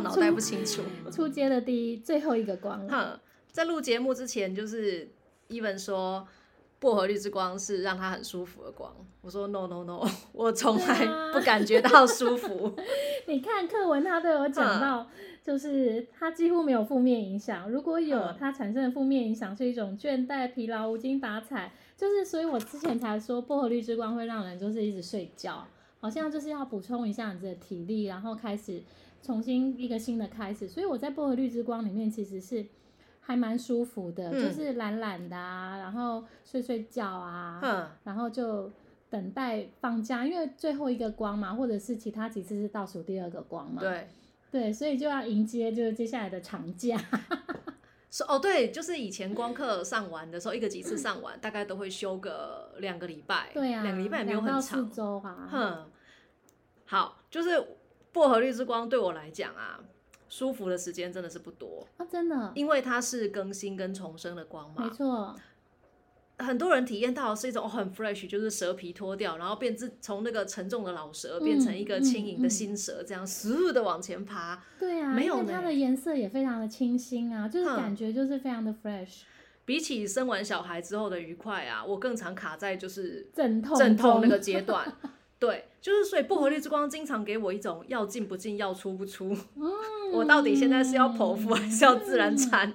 [0.00, 0.82] 脑袋不清楚。
[1.10, 2.88] 出街的第一最后一个光了。
[2.90, 3.20] 哼，
[3.52, 5.08] 在录节目之前，就是
[5.48, 6.26] 伊文说
[6.82, 8.92] 薄荷绿之光是让他很舒服的光。
[9.20, 10.04] 我说 no no no，
[10.34, 12.72] 我从来不感觉到舒服。
[13.28, 15.06] 你看课文，他都有讲到，
[15.44, 17.70] 就是它几乎没有负面影响。
[17.70, 21.72] 如果有嗯，它产生的负面影响是一种倦怠、疲劳、无精打采。
[21.96, 25.64] 就是，所以我之前才说薄荷绿之光会让人就是一直睡觉，
[26.00, 28.82] 好像就是要补充一下你的体力，然后开始
[29.22, 30.66] 重新一个新的开始。
[30.66, 32.66] 所以我在薄荷绿之光里面其实是
[33.24, 34.42] 还蛮舒服的，嗯。
[34.42, 38.70] 就是懒懒的啊，然后睡睡觉啊，哼，然后就
[39.08, 44.08] 等待放假，因为最后一个光嘛，或者是其他几次是倒数第二个光嘛，对，
[44.50, 46.98] 对，所以就要迎接就是接下来的长假，
[48.10, 54.88] 是哦，对，就是以前光课上完的时候，一个几次上完，大概都会休个两个礼拜，对啊，两个礼拜也没有很长四。
[54.88, 55.90] 周啊，哼，
[56.84, 57.50] 好，就是
[58.12, 59.80] 薄荷绿之光对我来讲啊，
[60.32, 64.84] 舒服的时间真的是不多，啊，真的，因为它是更新跟重生的光嘛。
[64.84, 65.36] 没错，
[66.38, 74.64] 很多人体验到的是一种、哦、很 fresh，就是蛇皮脱掉，然后变自从那个沉重的老蛇变成一个轻盈的新蛇，这样嗖的往前爬。
[74.78, 79.24] 对啊，没有它的颜色也非常的清新啊，就是感觉就是非常的 fresh，
[79.66, 84.90] 比起生完小孩之后的愉快啊，我更常卡在就是阵痛中阵痛那个阶段。
[85.42, 89.36] 对，就是所以薄荷绿之光经常给我一种要进不进，要出不出。
[90.12, 92.72] 我到底现在是要剖腹还是要自然产？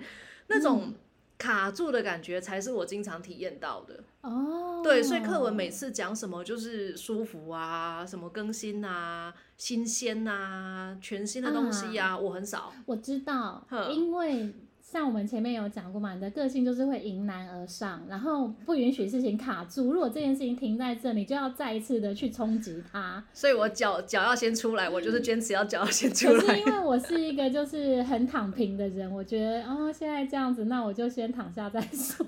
[0.47, 0.93] 那种
[1.37, 4.03] 卡住的感觉才是我经常体验到的。
[4.19, 12.73] 哦，对，所以课文每次讲什么就是舒服啊，什么更新啊、新鲜啊、全新的东西啊，我很少。
[12.85, 14.53] 我知道，因为
[14.89, 19.91] 像我们前面有讲过嘛，你的个性就是会迎难而上，然后不允许事情卡住。
[19.91, 23.21] 如果这件事情停在这，你就要再一次的去冲击它。
[23.33, 26.65] 所以我脚脚要先出来，我就是坚持要脚要先出来可是因。
[26.67, 32.25] 为我是一个就是很躺平的人，我觉得哦现在这样子，那我就先躺下再说，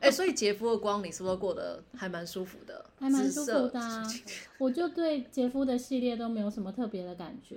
[0.00, 2.86] 哎、所以杰夫的光，你是不是过得还蛮舒服的？
[2.98, 4.02] 还蛮舒服的、啊。
[4.56, 7.56] 我就对杰夫的系列都没有什么特别的感觉。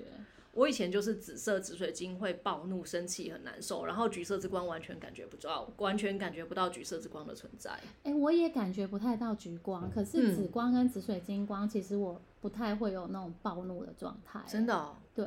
[0.54, 7.72] 我以前就是紫色紫水晶会暴怒、生气、很难受，然后橘色之光完全感觉不到，完全感觉不到橘色之光的存在。
[8.04, 14.42] 哎、我也感觉不太到橘光，可是嗯紫光跟紫水晶光，其实我不太会有那种暴怒的状态。
[14.46, 14.96] 真的、哦？
[15.16, 15.26] 对，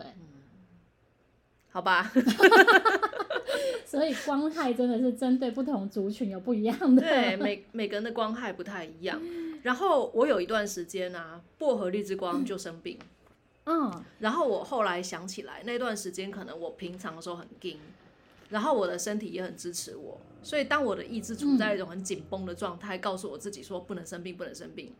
[1.70, 2.12] 好吧。
[3.86, 7.00] 所以光害真的是针对不同族群有不一样的。
[7.00, 9.20] 对，每每个人的光害不太一样。
[9.62, 13.06] 然后我有一段时间啊，薄荷绿之光就生病，嗯，
[14.18, 17.78] 然后我后来想起来，那段时间可能我平常的时候很硬，
[18.50, 24.92] 然后我的身体也很支持我，所以当我的意志处在一种很紧绷的状态，告诉我自己说不能生病，不能生病。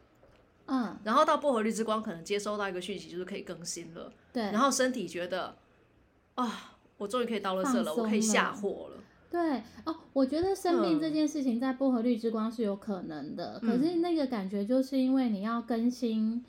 [0.67, 5.55] 嗯，然后到薄荷绿之光，可能接收到一个讯息，就是可以更新了，对，然后身体觉得
[6.37, 9.03] 啊，我终于可以到垃圾了，我可以下了货了。
[9.31, 16.43] 对哦，我觉得生病嗯这件事情在薄荷绿之光是有可能的，嗯可是那个感觉就是因为你要更新。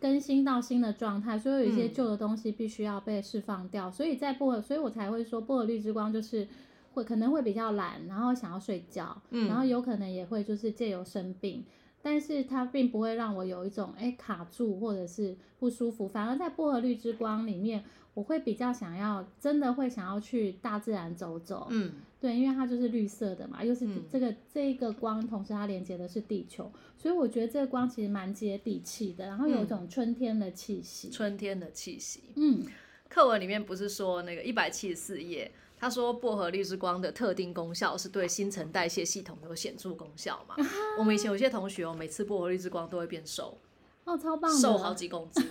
[0.00, 1.92] 更新到新的状态，所以有一些嗯。
[1.92, 6.46] 旧的东西必须要被释放掉，所以在薄荷，所以我才会说薄荷绿之光就是
[6.92, 9.48] 会可能会比较懒，然后想要睡觉，嗯。
[9.48, 11.64] 然后有可能也会就是借由生病，
[12.02, 17.84] 但是它并不会让我有一种哎、卡住或者是不舒服，反而在薄荷绿之光里面，
[18.14, 24.02] 我会比较想要真的会想要去大自然走走，嗯，对，因为它就是绿色的嘛，又是嗯。
[24.10, 29.68] 这个、这一个光，同时它连接的是地球，所以我觉得这个光其实蛮接地气的，然后有一嗯。
[29.68, 31.10] 种春天的气息。
[31.10, 32.20] 春天的气息。
[32.36, 32.64] 嗯，
[33.08, 40.56] 课文里面不是说那个一百七十四页，他说薄荷绿之光的特定功效是对新陈代谢系统有显著功效嘛？
[40.98, 43.58] 我们以前有些同学哦，每次薄荷绿之光都会变瘦，
[44.04, 45.46] 哦，超棒的，瘦好几公斤，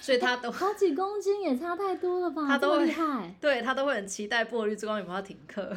[0.00, 2.46] 所以他都 好几公斤也差太多了吧？
[2.46, 5.76] 他都会厉害对他都会很期待薄荷绿之光有没有停课。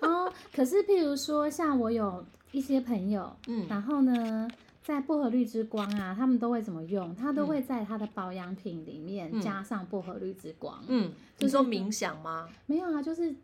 [0.00, 0.32] 哦。
[0.54, 4.48] 可是譬如说，像我有一些朋友，嗯然后呢，
[4.86, 7.12] 在薄荷绿之光啊，他们都会怎么用？
[7.16, 10.80] 他都会在他的保养品里面嗯加上薄荷绿之光。
[10.86, 12.48] 嗯，就是你说冥想吗？
[12.66, 13.34] 没有啊，就是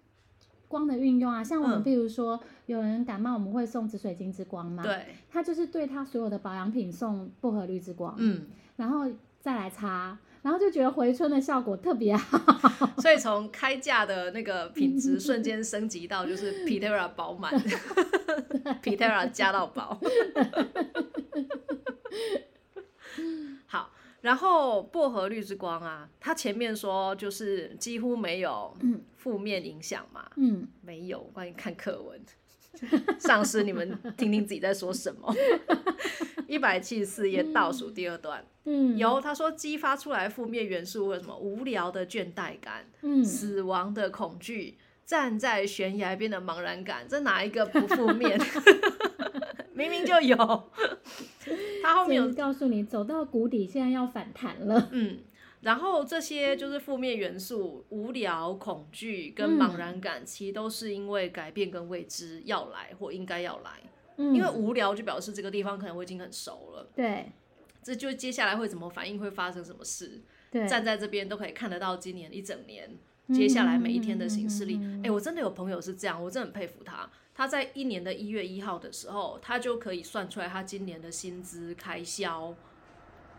[0.69, 8.47] 光的运用啊，像我们比如说、有人感冒，我们会送紫水晶之光嘛，，对，他就是对他所有的保养品送薄荷绿之光，嗯，
[8.77, 9.11] 然后
[9.41, 12.39] 再来擦，然后就觉得回春的效果特别好，
[13.01, 17.53] 所以从开价的那个品质瞬间升级到就是 Pitera 饱满，
[18.83, 20.01] Pitera 加到饱。
[23.67, 28.77] 好，然后薄荷绿之光啊，它前面说就是几乎没有
[29.17, 32.21] 负面影响嘛，嗯，没有，关于看课文。
[33.21, 35.33] 上司，你们听听自己在说什么。
[36.49, 48.41] 一百七十四页倒数第二段，嗯，有他说激发出来负面元素，为什么无聊的倦怠感、嗯，死亡的恐惧、站在悬崖边的茫然感，这哪一个不负面？
[49.75, 50.37] 明明就有。
[51.83, 54.89] 他后面有告诉你走到谷底，现在要反弹了。
[54.93, 55.19] 嗯，
[55.63, 63.71] 然后这些就是负面元素，无聊、恐惧跟茫然感，其实都是因为改变跟未知要来或应该要来。
[64.19, 67.33] 嗯，因为无聊就表示这个地方可能我已经很熟了，对
[67.83, 72.91] 这就接下来会怎么反应，会发生什么事，对，站在这边都可以看得到今年一整年。
[73.33, 77.09] 接下来每一天的行事历，哎、我真的有朋友是这样，我真的很佩服他。
[77.35, 82.55] 他在一年的一月一号的时候，他就可以算出来他今年的薪资开销，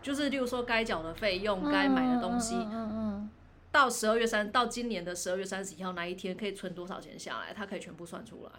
[0.02, 3.30] 就是例如说该缴的费用、该买的东西，嗯嗯嗯
[3.70, 8.50] 到十二月三，到今年的十二月三十一号那一天可以存多少钱下来，他可以全部算出来。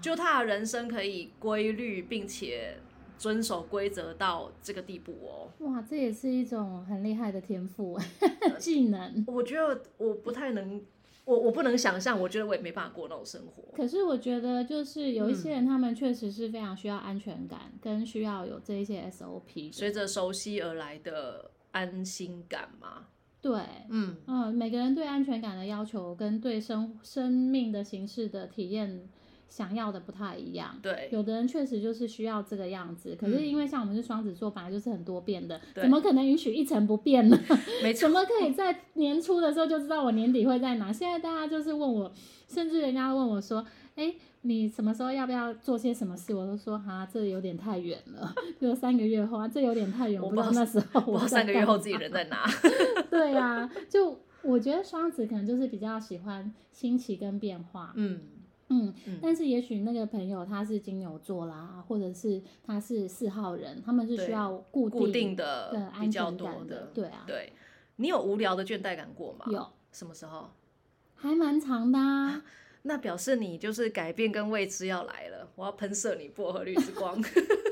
[0.00, 2.78] 就他的人生可以规律，并且
[3.18, 5.50] 遵守规则到这个地步哦。
[5.66, 7.98] 哇，这也是一种很厉害的天赋
[8.58, 9.24] 技能。
[9.26, 10.80] 我觉得我不太能，
[11.24, 13.64] 我我不能想象，我觉得我也没办法过那种生活。
[13.74, 19.72] 可是我觉得，就是有一些嗯人，他们确实是非常需要安全感，跟需要有这一些 SOP 的。
[19.72, 23.06] 随着熟悉而来的安心感嘛，
[23.42, 23.60] 对，
[23.90, 29.08] 嗯，嗯，每个人对安全感的要求跟对生生命的形式的体验
[29.48, 30.78] 想要的不太一样。
[30.82, 37.38] 对，有的人确实就是需要这个样子，可是因为像我们是双子座，本来就是很多变的，嗯怎么可能允许一成不变呢？
[37.82, 40.92] 没错怎，么可以在年初的时候就知道我年底会在哪？
[40.92, 42.12] 现在大家就是问我，
[42.46, 43.64] 甚至人家问我说
[43.96, 52.46] ：“哎、你什么时候要不要做些什么事？”我都说：“哈，这有点太远了， 就三个月后啊，这有点太远，我不知道那时候我三个月后自己人在哪。
[53.10, 58.20] 对啊，就我觉得双子可能就是比较喜欢新奇跟变化，嗯，
[58.70, 67.52] 嗯，嗯但是也许那个朋友他是金牛座啦，或者是他是四号人，他们是需要固定固定的的比较多安全感的对啊对。
[67.96, 69.46] 你有无聊的倦怠感过吗？
[69.50, 70.50] 有，什么时候？
[71.16, 72.44] 还蛮长的啊。
[72.82, 77.20] 那表示你就是改变跟未知要来了，我要喷射你薄荷绿之光。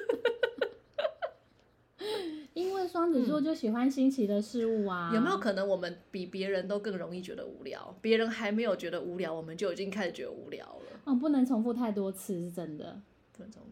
[2.87, 5.11] 双子座就喜欢新奇的事物啊。
[5.13, 7.97] 嗯有没有可能我们比别人都更容易觉得无聊？
[8.01, 11.01] 别人还没有觉得无聊，我们就已经开始觉得无聊了。
[11.05, 13.01] 哦，不能重复太多次，是真的。
[13.33, 13.69] 不能重复，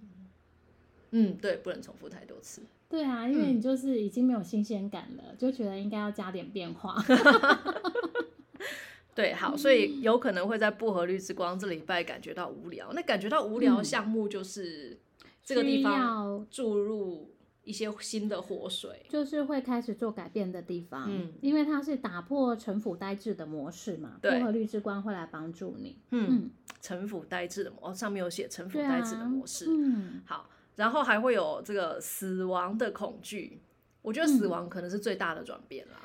[1.12, 2.62] 嗯，对，不能重复太多次。
[2.88, 7.02] 对啊，因为嗯你就是已经没有新鲜感了，就觉得应该要加点变化。
[9.14, 12.92] 对，好，所以有可能会在薄荷绿之光这礼拜感觉到无聊。
[12.92, 14.98] 那感觉到无聊项目就是
[15.42, 17.33] 这个地方要注入
[17.64, 19.04] 一些新的活水。
[19.08, 25.98] 就是会开始做改变的地方，嗯因为它是打破城府呆滞的模式嘛，对薄荷绿之光会来帮助你。
[26.10, 26.50] 嗯，嗯，
[26.80, 29.66] 城府呆滞的模，哦，上面有写城府呆滞的模式。
[29.68, 33.60] 嗯，好，然后还会有这个死亡的恐惧。
[34.02, 36.00] 我觉得死亡可能是最大的转变啦。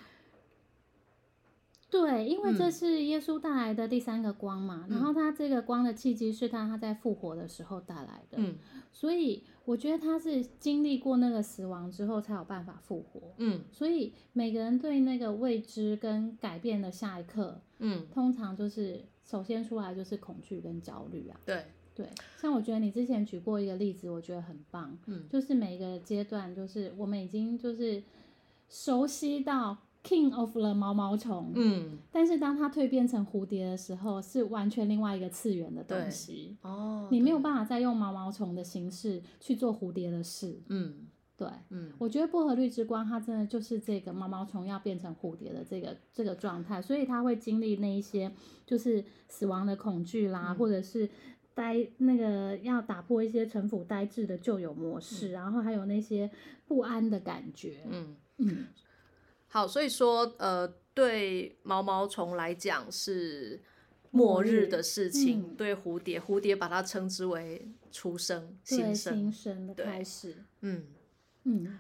[1.89, 2.71] 对，因为这嗯。
[2.71, 8.56] 是耶稣带来的第三个光嘛，然后他这个光的契机是他他在复活的时候带来的，嗯。
[8.91, 13.33] 所以我觉得他是经历过那个死亡之后才有办法复活。
[13.38, 13.62] 嗯。
[13.71, 21.39] 所以每个人对那个未知跟改变的下一刻，嗯，通常就是首先出来就是恐惧跟焦虑啊。
[21.46, 21.65] 对，
[21.96, 25.27] 对，像我觉得你之前举过一个例子，我觉得很棒，嗯。
[25.27, 28.03] 就是每个阶段，就是我们已经就是
[28.67, 36.58] 熟悉到 King of 了毛毛虫，嗯，但是当它蜕变成蝴蝶的时候，是完全另外一个次元的东西。
[36.62, 41.08] 哦，你没有，办法再用毛毛虫的形式去做蝴蝶的事，嗯。
[41.36, 41.48] 对。
[41.70, 41.91] 嗯。
[41.98, 48.32] 我觉得薄荷绿之光，它真的就是这个毛毛虫要变成蝴蝶的这个这个状态，所以它会经历那一些
[48.65, 50.56] 就是死亡的恐惧啦，嗯。
[50.56, 51.10] 或者是
[51.53, 56.32] 呆那个要打破一些城府呆滞的旧有模式，然后还有那些
[56.65, 57.86] 不安的感觉。
[57.89, 58.15] 嗯。
[58.41, 58.68] 嗯，
[59.50, 63.60] 好，所以说，呃，对毛毛虫来讲是
[64.12, 69.32] 末末日日的事情，嗯对蝴蝶，蝴蝶把它称之为出生、对新生新。
[69.34, 70.36] 生的对开始。
[70.62, 70.86] 嗯
[71.46, 71.79] 嗯，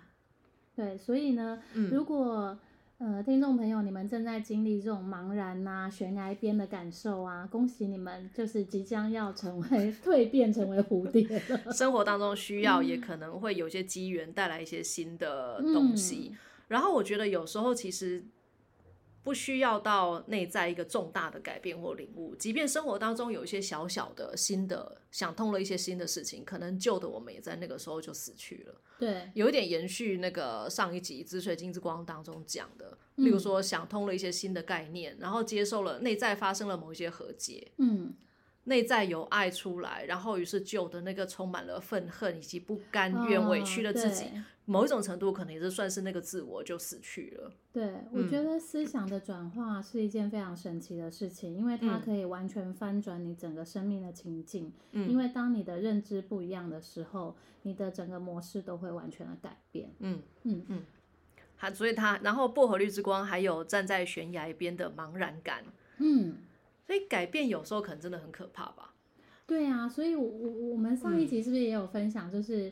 [0.75, 2.57] 对，所以呢，嗯如果
[2.97, 11.71] 呃听众朋友你们正在经历这种茫然呐、悬崖边的感受啊，恭喜你们，就是即将要成为 蜕变成为蝴蝶了。
[11.71, 16.35] 生活当中需要，也可能会有些机缘带来一些新的东西。
[16.69, 18.25] 然后我觉得有时候其实
[19.21, 28.81] 不需要到内在一个重大的改变或领悟，即便生活当中有一些小小的新的想通了一些新的事情，可能旧的我们也在那个时候就死去了。
[28.97, 38.13] 对，有一点延续那个上一集《紫水晶之光》当中讲的，例如说想通了一些新的概念，然后接受了内在发生了某一些和解，嗯，
[38.65, 47.51] 内在有爱出来，然后于是旧的那个充满了愤恨以及不甘愿、委屈的自己，哦某一种程度可能也是算是那个自我就死去了。
[47.73, 54.71] 对，我觉得思想的转化是一件非常神奇的事情，因为它嗯可以完全翻转你整个生命的情境。
[54.91, 59.89] 嗯因为当你的认知不一样的时候，你的整个模式都会完全的改变。
[59.99, 60.83] 嗯嗯嗯，
[61.55, 65.63] 还所以他，然后薄荷绿之光还有站在悬崖边的茫然感，
[65.97, 66.37] 嗯，
[66.85, 68.93] 所以改变有时候可能真的很可怕吧。
[69.47, 72.71] 对啊，所以我我我们上一集是不是也有分享，就是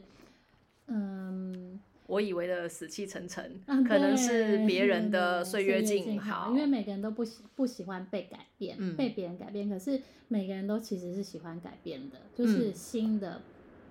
[0.86, 1.80] 嗯。
[2.08, 6.56] 我以为的死气沉沉，嗯可能是对别人的岁岁月静静好因。
[6.56, 13.42] 为每个人都不喜不喜欢被改变，嗯被别人改变，可是每个人都其实是喜欢改变的，嗯就是新的、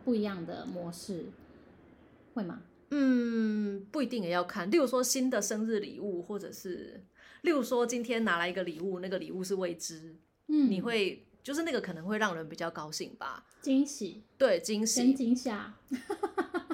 [0.04, 1.26] 不一样的模式，
[2.34, 2.62] 会吗？
[2.90, 4.70] 嗯，不一定也要看。
[4.70, 7.04] 例如说新的生日礼物，或者是
[7.42, 13.44] 例如说今天拿来一个礼物，那个礼物是未知，嗯，你会就是那个可能会让人比较高兴吧？
[13.60, 15.12] 惊喜对，惊跟喜。
[15.14, 15.74] 惊吓，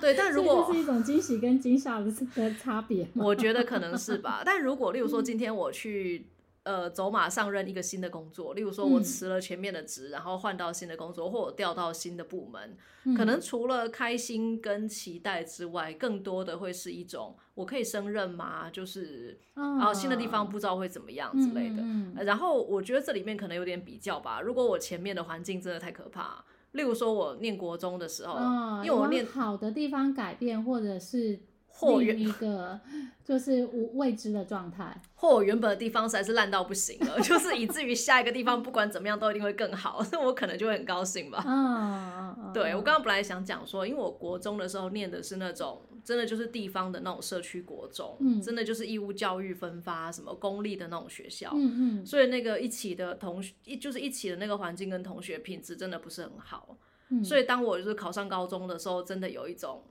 [0.02, 3.24] 对，但如果这是一种惊喜跟惊吓的的差别吗？
[3.24, 4.42] 我觉得可能是吧。
[4.44, 6.26] 但如果例如说今天我去
[6.64, 18.68] 呃走马上任一个新的工作，例如说我嗯辞了前面的职，然后换到新的工作，或我调到新的部门，嗯可能除了开心跟期待之外，更多的会是一种我可以胜任吗？
[18.70, 22.24] 就是啊、啊新的地方不知道会怎么样之类的。
[22.24, 24.40] 然后我觉得这里面可能有点比较吧。
[24.40, 32.80] 如果我前面的环境真的太可怕，例如说我念国中的时候，哦，因为我念好的地方改变，或者是或另一个
[33.24, 35.00] 就是无未知的状态。
[35.14, 41.38] 或我原本的地方实在是烂到不行了，就是以至于下一个地方不管怎么样都一定会更好，那 我可能就会很高兴吧。
[41.38, 56.76] 啊、嗯，对我刚刚本来想讲说，因为我国中的时候念的是那种真的就是地方的那种社区国中，嗯真的就是义务教育分发，什么公立的那种学校，嗯嗯所以那个一起的同学一就是一起的那个环境跟同学品质真的不是很好。
[57.10, 59.84] 嗯，所以当我就是考上高中的时候，真的有一种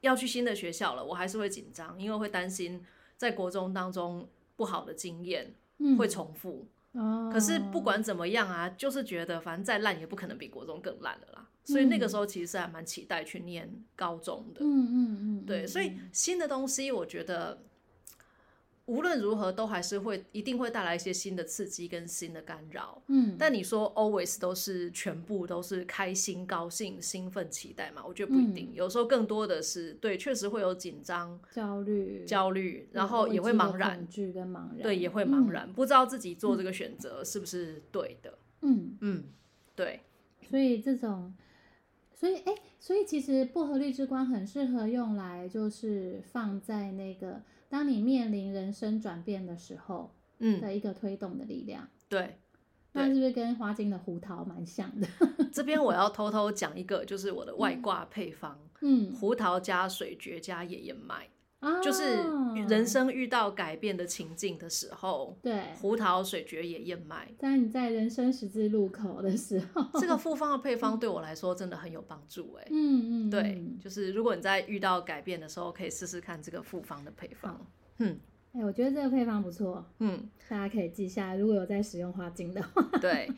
[0.00, 2.84] 要去新的学校了，我还是会紧张，因为会担心
[3.16, 6.68] 在国中当中不好的经验嗯会重复。
[6.92, 11.48] 哦，可是不管怎么样啊，就是觉得反正再烂也不可能比国中更烂了啦。
[11.66, 14.60] 所以那个时候其实是还蛮期待去念高中的。
[14.62, 17.60] 嗯嗯嗯，对，嗯所以新的东西，我觉得
[18.86, 23.02] 无论如何都还是会一定会带来一些新的刺激跟新的干扰。
[23.08, 28.04] 嗯，但你说 always 都是全部都是开心、高兴、兴奋、期待嘛？
[28.06, 38.38] 我觉得不一定，有时候更多的是对，确实会有紧张、焦虑、焦虑，然后也会茫然恐，惧跟茫然，对，也会茫然，不知道自己做这个选择是不是对的。
[38.62, 39.24] 嗯，嗯，
[39.74, 40.00] 对，
[40.48, 41.34] 所以这种，
[42.18, 51.86] 所以哎，所以其实薄荷绿之光很适合用来就是放在那个当你面临人生转变的时候嗯，的一个推动的力量。
[52.08, 52.38] 对。
[52.92, 55.06] 那是不是跟花精的胡桃蛮像的？
[55.52, 61.28] 这边我要偷偷讲一个，就是我的外挂配方：嗯，胡桃加水蕨加野燕麦。
[61.60, 62.22] 啊，就是
[62.68, 72.54] 人生遇到改变的情境的时候，对，胡桃、水蕨、野燕麦在你在人生十字路口的时候，这个复方的配方对我来说真的很有帮助。
[72.60, 77.66] 哎，嗯嗯，对嗯，就是如果你在遇到改变的时候，可以试试看这个复方的配方。
[77.98, 78.18] 嗯
[78.52, 81.36] 哎，我觉得这个配方不错，嗯，大家可以记下来。
[81.36, 83.30] 如果有在使用花精的话，对。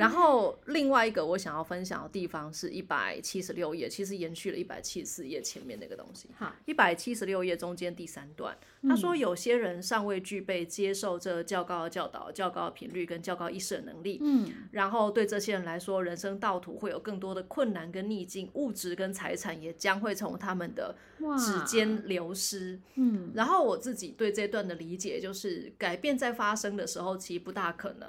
[0.00, 6.30] 然后另外一个我想要分享的地方是一百七十六页，其实延续了一百七十四页前面那个东西。
[6.38, 20.96] 好，一百七十六页中间第三段，他说有些人尚未具备接受这较高的教导、较高的频率跟较高意识的能力，嗯然后对这些人来说，人生道途会有更多的困难跟逆境，物质跟财产也将会从他们的，
[21.38, 22.80] 指尖流失。
[22.94, 28.08] 嗯然后我自己对这段的理解就是，改变在发生的时候，其实不大可能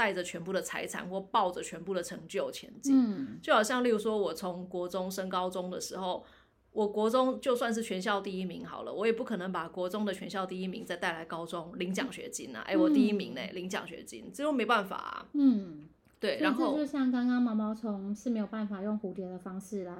[0.00, 2.96] 带着全部的财产或抱着全部的成就前进。
[2.96, 6.24] 嗯就好像例如说，我从国中升高中的时候，
[6.72, 12.62] 我国中就算是全校第一名好了，我也不可能把国中的全校第一名再带来高中领奖学金啊！
[12.66, 15.26] 哎、我第一名呢，领奖学金，这又没办法啊。
[15.34, 15.86] 嗯，
[16.18, 19.94] 对，然后就像刚刚毛毛虫是没有办法用蝴蝶的方式来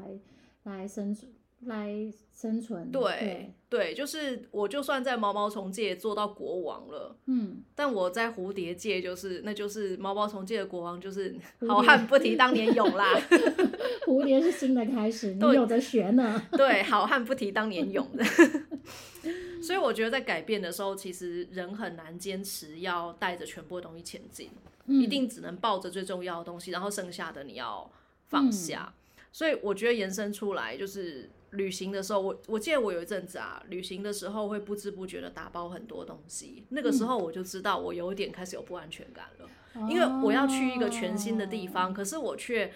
[0.62, 1.30] 来生存
[1.66, 1.94] 来
[2.34, 11.36] 生存，对对，就是我就算在毛毛虫界做到国王了，嗯，但我在蝴蝶界就是那就是毛毛虫界的国王，就是
[11.68, 13.20] 好汉不提当年勇啦。
[14.06, 18.06] 蝴蝶是新的开始，你有的学呢，对，好汉不提当年勇。
[18.16, 18.24] 的。
[19.62, 24.50] 所以我觉得在改变的时候，其实人很难坚持要带着全部的东西前进，
[24.86, 25.00] 嗯。
[25.00, 27.88] 一定只能抱着最重要的东西，然后剩下的你要
[28.28, 28.92] 放下。
[29.30, 39.48] 所以我觉得延伸出来就是旅行的时候，我我记得我有一阵子啊，旅行的时候会不知不觉的打包很多东西，那个时候我就知道我有点开始有不安全感了。
[39.88, 42.72] 因为我要去一个全新的地哦方，可是我却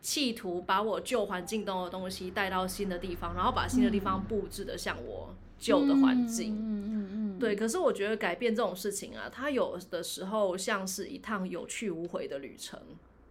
[0.00, 6.54] 企图把我旧环境中的东西带到新的地方，然后把新的地方布置的像我旧的环境。
[6.54, 12.78] 嗯嗯嗯嗯，对，可是我觉得改变这种事情啊，它有的时候像是一趟有去无回的旅程。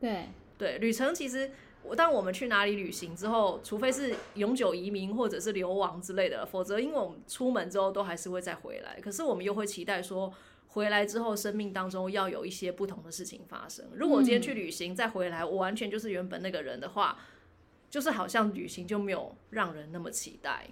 [0.02, 0.26] 对，
[0.58, 1.52] 对，旅程其实，
[1.88, 9.00] 我当我们去哪里旅行之后，除非是永久移民或者是流亡之类的，否则因为我们出门之后都还是会再回来。
[9.02, 10.34] 可是我们又会期待说，
[10.68, 13.86] 回来之后生命当中要有一些不同的事情发生。
[13.94, 17.18] 如果我今天去旅行再回来，我完全就是原本那个人的话，
[17.90, 20.68] 就是好像旅行就没有让人那么期待。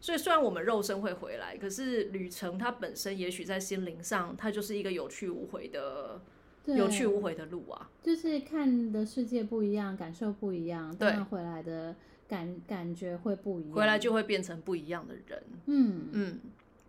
[0.00, 7.90] 所以虽然我们肉身会回来，可是旅程它本身也许在心灵上，它就是一个有去无回的对有去无回的路啊。
[8.02, 11.94] 就是看的世界不一样，感受不一样，对回来的
[12.28, 13.72] 感感觉会不一样。
[13.72, 15.42] 回来就会变成不一样的人。
[15.66, 16.40] 嗯嗯，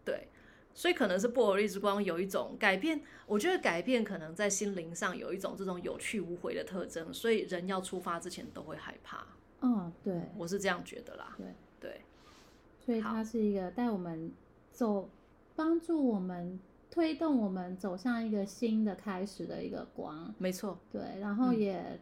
[0.03, 0.27] 对，
[0.73, 9.25] 所以可能是薄荷绿之光有一种改变，我觉得改变可能在心灵上有一种这种有去无回的特征，所以人要出发之前都会害怕，
[9.61, 11.35] 嗯对我是这样觉得啦。
[11.37, 11.47] 对
[11.79, 12.01] 对，
[12.79, 14.31] 所以它是一个带我们
[14.71, 15.09] 走，
[15.55, 16.59] 帮助我们
[16.95, 20.33] 推动我们走向一个新的开始的一个光。
[20.37, 21.99] 没错，对，然后嗯也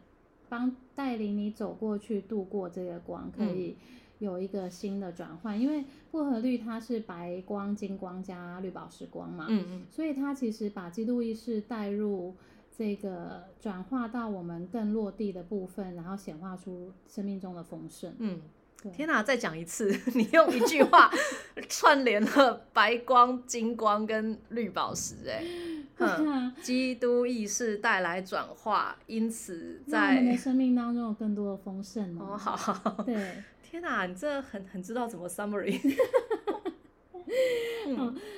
[0.48, 3.76] 帮带领你走过去，度过这个光，可嗯以
[4.20, 5.60] 有一个新的转换。
[5.60, 12.32] 因为薄荷绿它是白光、金光加绿宝石光嘛，嗯嗯，所以它其实把基督意识带入
[12.70, 18.14] 这个转化到我们更落地的部分，然后显化出生命中的丰盛。
[18.20, 18.63] 嗯对。
[18.92, 19.88] 天哪、再讲一次！
[20.14, 21.10] 你用一句话
[21.68, 25.42] 串联了白光、金光跟绿宝石、哎，
[25.98, 32.36] 嗯，基督意识带来转化，因此在我们的在生命当中有更多的丰盛哦，哦。
[32.36, 35.80] 好好好，对，天哪、你这很很知道怎么 summary。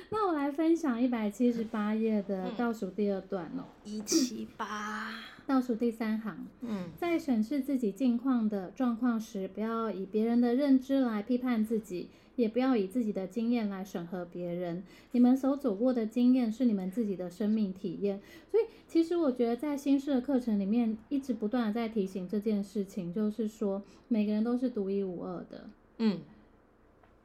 [0.09, 2.51] 那我来分享一百七十八页的嗯。
[2.57, 5.11] 倒数第二段哦，一七八，
[5.47, 6.45] 倒数第三行。
[6.61, 14.83] 嗯在审视自己境况的状况时，不要以别人的认知来批判自己，也不要以自己的经验来审核别人。
[15.13, 18.19] 你们所走过的经验是你们自己的生命体验。
[18.51, 25.69] 所以，其实我觉得在新式的课程里面，一直不断的在提醒这件事情，就是说每个人都是独一无二的。
[25.99, 26.19] 嗯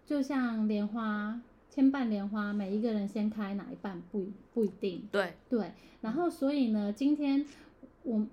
[0.06, 5.08] 就像莲花，千瓣莲花，每一个人先开哪一瓣不一不一定。
[5.10, 7.46] 对，对，然后所以呢，今天
[8.04, 8.26] 我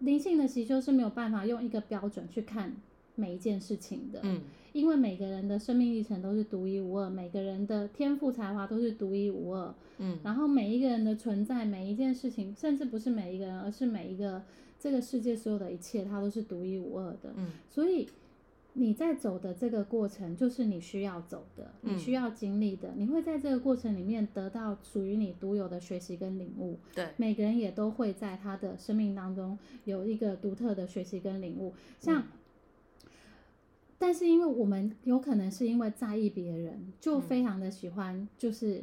[0.00, 2.74] 灵性的习修是没有办法用一个标准去看
[3.14, 14.42] 每一件事情的，嗯因为每个人的生命历程都是独一无二，每个人的天赋才华都是独一无二，嗯然后每一个人的存在，每一件事情，甚至不是每一个人，而是每一个
[14.78, 18.08] 这个世界所有的一切，它都是独一无二的，嗯所以。
[18.74, 26.78] 你在走的这个过程，就是你需要走的，你需要经历的，你会在这个过程里面得到属于你独有的学习跟领悟。
[26.94, 32.22] 对，每个人也都会在他的生命当中有一个独特的学习跟领悟，像。
[34.02, 38.82] 但是，因为我们有可能是因为在意别人，就非常的喜欢，就是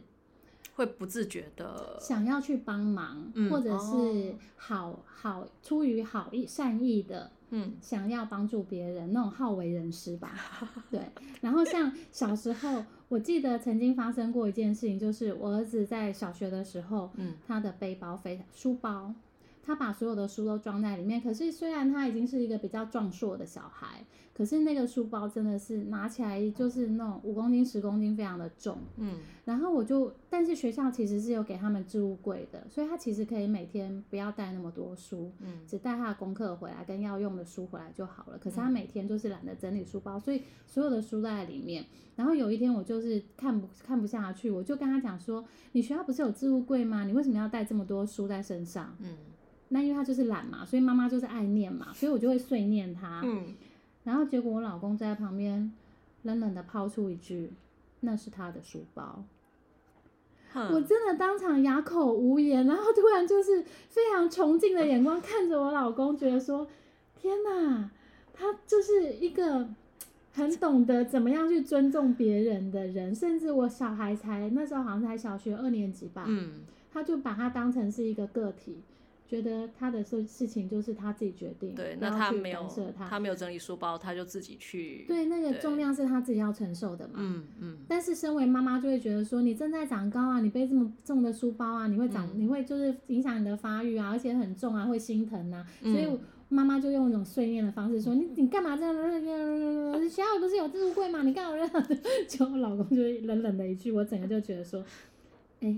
[0.78, 10.36] 会不自觉的，想要去帮忙，嗯或者是哦好好出于好意善意的，嗯想要帮助别人那种好为人师吧。
[10.92, 11.02] 对，
[11.42, 19.12] 然后像小时候，我记得曾经发生过一件事情，就是我儿子在小学的时候，嗯他的背包非书包，
[19.68, 21.20] 他把所有的书都装在里面。
[21.22, 28.78] 可是虽然他已经是一个比较壮硕的小孩，可是那个书包真的是拿起来就是那种五公斤、十公斤，非常的重。
[28.96, 38.38] 嗯然后我就，但是学校其实是有给他们置物柜的，所以他其实可以每天不要带那么多书，嗯只带他的功课回来跟要用的书回来就好了。
[38.38, 41.86] 可是他每天就是懒得整理书包，所以所有的书都在里面。
[42.16, 47.06] 然后有一天我就是看不看不下去，我就跟他讲说：“你学校不是有置物柜吗？
[47.06, 49.16] 你为什么要带这么多书在身上嗯？”
[49.70, 53.22] 那因为他就是懒嘛，所以妈妈就是爱念嘛，所以我就会碎念他。
[53.24, 53.54] 嗯，
[54.04, 55.72] 然后结果我老公在旁边
[56.24, 57.52] 冷冷的抛出一句
[58.02, 59.24] ：“那是他的书包。”
[60.72, 66.68] 我真的当场哑口无言，然后突然就是非常崇敬的眼光看着我老公，觉得说
[67.20, 67.92] ：“天哪，
[68.34, 69.70] 他就是一个
[70.34, 78.78] 很懂得怎么样去尊重别人的人。”甚至我小孩才那时候好像才小学二年级吧，嗯他就把他当成是一个个体，
[79.28, 82.66] 觉得他的事事情就是他自己决定，对，那他没有
[82.98, 85.04] 他，他没有整理书包，他就自己去。
[85.08, 87.16] 对，那个重量是他自己要承受的嘛。
[87.18, 98.96] 嗯嗯，但是身为妈妈就会觉得说，你正在长高啊，你背这么重的书包啊，你会长，嗯你会就是影响你的发育啊，而且很重啊，会心疼啊，所以嗯妈妈就用一种碎念的方式说，你你干嘛这样？
[100.10, 101.22] 学校不是有置物柜吗？
[101.24, 101.88] 你干嘛这样？
[102.30, 104.82] 就我老公就冷冷的一句，我整个就觉得说，
[105.60, 105.78] 哎、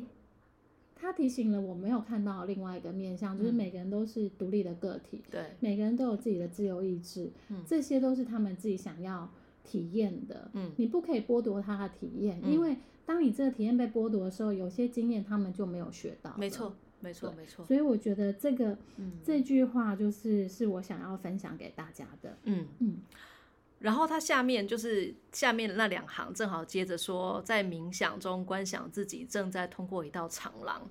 [0.99, 9.29] 他提醒了我没有看到另外一个面向，就是嗯每个人都是独立的个体，对，每个人都有自己的自由意志，嗯这些都是他们自己想要
[9.63, 10.51] 体验的。
[10.53, 16.35] 嗯你不可以剥夺他的体验，嗯因为当你这个体验被剥夺的时候，有些经验他们就没有学到。
[16.37, 17.65] 没错，没错，没错。
[17.65, 22.37] 所以我觉得这个、嗯这句话就是是我想要分享给大家的。
[22.43, 22.97] 嗯嗯
[23.79, 30.89] 然后它下面就是下面那两行，正好接着说，在冥想中观想自己正在通过一道长廊。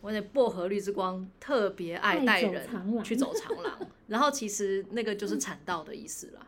[0.00, 2.66] 我的薄荷绿之光特别爱带人
[3.04, 6.46] 去走长廊， 然后其实那个就是禅道的意思啦。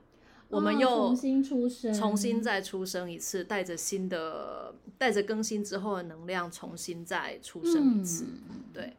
[0.49, 8.25] 我们哦又重新出生，重新再出生一次，带着新的，带着更新之后的能量，重新再出生一次。
[8.25, 8.97] 嗯对，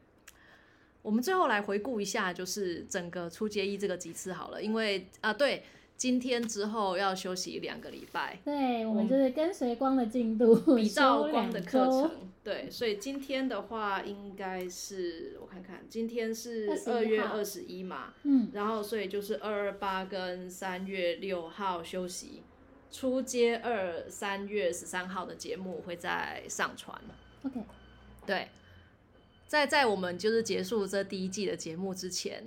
[1.02, 5.64] 我们最后来回顾一下，就是整个初阶一这个几次好了，因为啊，对，
[6.04, 12.12] 今天之后要休息两个礼拜，对，我我们们就是跟随光的进度，比照光的课程。
[12.44, 22.44] 对，所以今天的话应该是我看看，今天是21二月号二十一嘛，嗯，然后所以就是二二八跟三月六号休息，
[22.92, 27.00] 初阶二三月十三号的节目会再上传。
[27.44, 27.62] OK，
[28.26, 28.50] 对，
[29.48, 32.44] 在在我们就是结束这第一季的节目之前，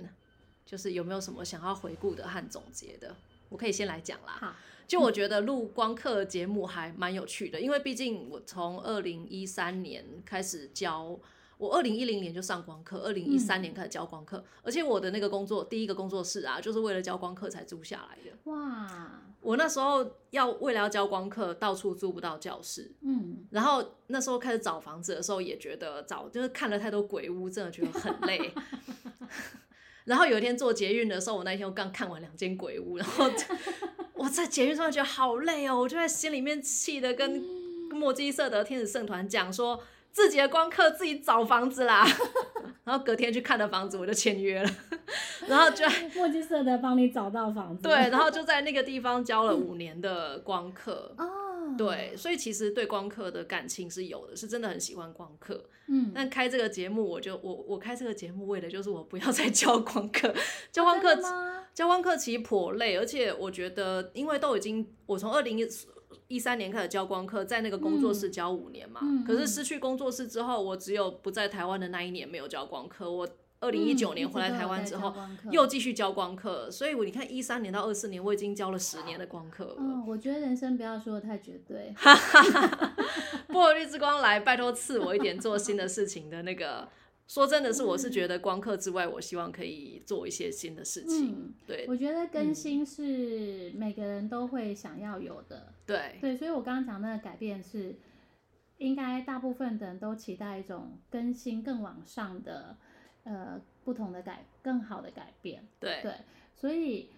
[0.63, 3.15] 就是有没有什么想要回顾的和总结的？
[3.49, 4.37] 我可以先来讲啦。
[4.39, 4.55] 好，
[4.87, 11.19] 就我觉得录光课节目还蛮有趣的，因为毕竟我从二零一三年开始教，
[11.57, 18.37] 我二零一零年就上光课，二零一三年开始教光课，而且我的那个工作第一个工作室啊，就是为了教光课才租下来的。
[18.51, 28.53] 哇，我那时候要为了要教光课，到处租不到教室，嗯，然后那时候开始找房子的时候，也觉得找就是看了太多鬼屋，真的觉得很累。
[30.07, 33.29] 然后有一天坐捷运的时候，我那一天我刚看完两间鬼屋，然后
[34.15, 37.43] 我在捷运上觉得好累哦，我就在心里面气的跟
[37.91, 42.07] 墨基色的天使圣团讲说，自己的光客自己找房子啦。
[42.85, 44.69] 然后隔天去看的房子，我就签约了，
[45.45, 51.13] 然后就墨迹色的帮你找到房子，对，然后就在那个地方教了五年的光课。
[51.17, 51.27] 哦，，
[51.75, 55.65] 对，所以其实对光课的感情是有的，是真的很喜欢光课。
[55.87, 60.33] 嗯，但开这个节目，我就我我开这个节目为的就是我不要再教光课，
[60.71, 61.63] 教光课真的吗？
[61.73, 65.57] 教光课其实颇累，而且我觉得，因为都已经我从二零
[66.27, 73.27] 一三年开始教光课，在那个工作室教五年嘛，可是失去工作室之后，我只有不在台湾的那一年没有教光课，我
[73.59, 75.13] 二零一九年回来台湾之后。
[75.51, 79.75] 又继续教光课，所以我你看一三年到二四年，我已经教了十年的光课了。
[79.79, 81.93] 嗯，我觉得人生不要说的太绝对。
[83.47, 86.87] 薄荷绿之光来，拜托赐我一点做新的事情的那个。
[87.27, 91.31] 说真的是，我是觉得光课之外，我希望可以做一些新的事情。
[91.31, 95.73] 嗯，对我觉得更新是每个人都会想要有的。
[95.85, 97.97] 对对，所以我刚刚讲那个改变是，
[98.77, 102.77] 应该大部分的人都期待一种更新更往上的，
[103.27, 105.67] 呃，不同的改，更好的改变。
[105.79, 105.99] 对。
[106.01, 106.13] 对，
[106.55, 107.09] 所以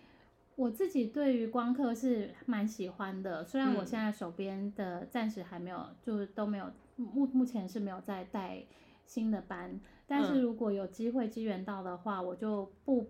[0.56, 3.86] 我自己对于光刻是蛮喜欢的，虽然我嗯。
[3.86, 8.66] 现在手边的暂时还没有，就是都没有，目目前是没有在带
[9.06, 10.42] 新的班，但是嗯。
[10.42, 13.08] 如果有机会机缘到的话，我就不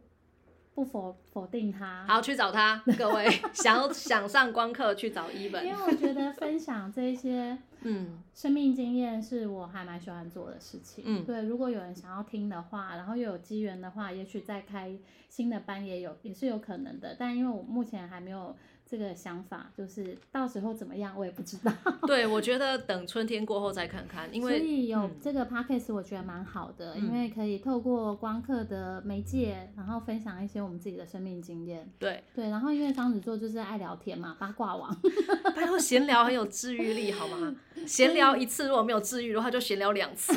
[0.80, 2.06] 不否否定他。
[2.08, 5.74] 好去找他， 各位想想上光课去找一本因。
[5.74, 11.04] 为我觉得分享这一些嗯生命经验是我还蛮喜欢做的事情。
[11.06, 17.13] 嗯对，如果有人想要听的话，然后又有机缘的话，也许再开新的班也有也是有可能的。
[17.20, 18.56] 但因为我目前还没有
[18.89, 21.71] 这个想法，就是到时候怎么样我也不知道。
[22.08, 31.88] 对，我觉得等春天过后再看看，因所为以有嗯这个 podcast 我觉得蛮好的，嗯因为可以透过光课的媒介，然后分享一些我们自己的生命经验。
[31.99, 34.95] 对，对，然后因为双子座就是爱聊天嘛，八卦王。
[35.56, 37.56] 拜托闲聊很有治愈力，好吗？
[37.86, 40.34] 闲聊一次如果没有治愈的话，就闲聊两次。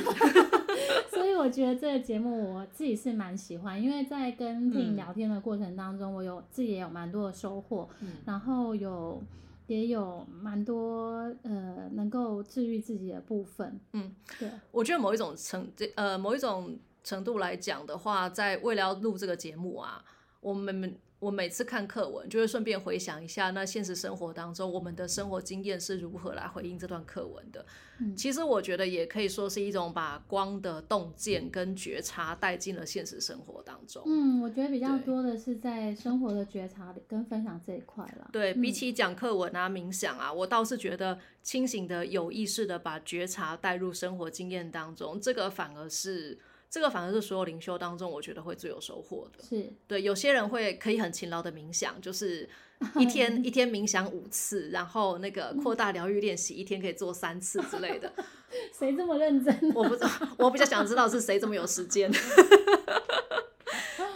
[1.10, 8.12] 所以我觉得这个节目我自己是蛮喜欢，因为在跟听嗯聊天的过程当中，我有自己也有蛮多的收获，嗯。
[8.24, 9.22] 然后有
[9.66, 13.80] 也有蛮多呃能够治愈自己的部分。
[13.92, 20.04] 嗯，对，我觉得某一种程这呃某一种程度来讲的话，在为了要录这个节目啊，
[20.40, 27.64] 我们我每次看课文，就会顺便回想一下，那现实生活当中我们的生活经验是如何来回应这段课文的。
[28.00, 34.02] 嗯其实我觉得也可以说是一种把光的洞见跟觉察带进了现实生活当中。
[34.04, 38.28] 嗯，我觉得比较多的是在生活的觉察里跟分享这一块了。
[38.32, 46.36] 对比嗯起讲课文啊、冥想啊，我倒是觉得清醒的、有意识的把觉察带入生活经验当中，这个反而是
[46.72, 49.44] 这个反而是所有灵修当中我觉得会最有收获的。
[49.44, 52.48] 是对，有些人会可以很勤劳的冥想，就是
[52.96, 58.10] 一天 一天冥想五次，然后那个扩大疗愈练习一天可以做三次之类的。
[58.72, 59.54] 谁这么认真？
[59.74, 62.10] 我不知道，我比较想知道是谁这么有时间，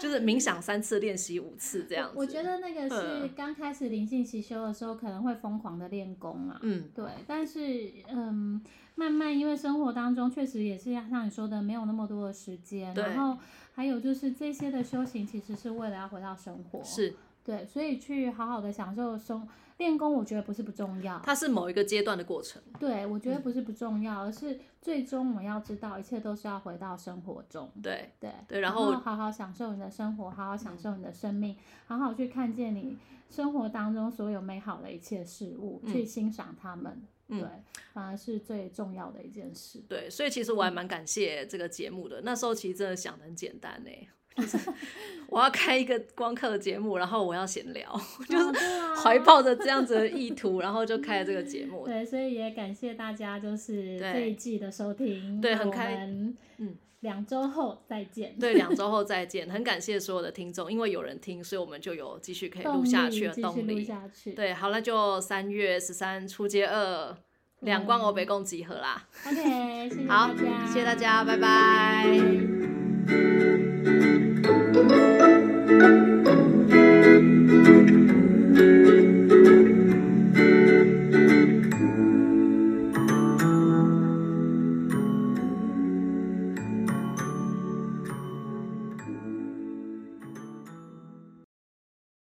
[0.07, 2.15] 就是冥想三次，练习五次这样子。
[2.17, 6.59] 我觉得那个是嗯刚开始灵性习修的时候，可能会疯狂的练功啊。
[6.63, 8.63] 嗯，对，但是嗯，
[8.95, 13.37] 慢慢因为生活当中确实也是像你说的，没有那么多的时间，对然后
[13.75, 19.47] 还有就是这些的修行其实是为了要回到生活，是，对，所以去好好的享受生
[19.79, 22.63] 练功，我觉得不是不重要，它是某一个阶段的过程。
[22.79, 27.71] 对我嗯觉得不是不重要，而是最终我们要知道，一切都是要回到生活中。
[27.83, 32.97] 对，对对然后后好好享受你的生活，好好享受你的生命，好好去看见你
[33.31, 37.03] 生活当中所有美好的一切事物，去欣赏它们。
[37.29, 37.49] 嗯对，
[37.93, 39.83] 反而是最重要的一件事。
[39.89, 42.21] 对，所以其实我还蛮感谢这个节目的。
[42.23, 44.07] 那时候其实真的想的很简单呢，就是
[45.29, 48.45] 我要开一个光课节目，然后我要闲聊，就是
[49.03, 51.85] 怀抱着这样子的意图，然后就开了这个节目。
[51.85, 55.41] 对，所以也感谢大家就是对这一季的收听。
[55.41, 58.37] 对很开们嗯两周后再见。
[58.39, 59.51] 对，两周后再见。
[59.51, 63.85] 很感谢所有的听众，因为有人听，所以我们就有继续可以动录下去的动力。
[63.85, 64.33] 下去。
[64.33, 67.17] 对，好，那就三月十三初街二
[67.61, 69.07] 两光欧北共集合啦。
[69.27, 72.07] ，OK，谢谢好大家，谢谢大家拜拜
[74.47, 74.77] Thank
[77.69, 77.86] you.